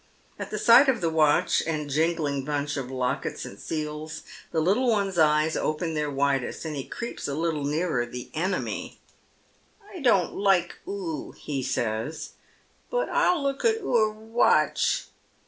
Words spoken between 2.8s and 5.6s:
lockets and seals the little one's eyes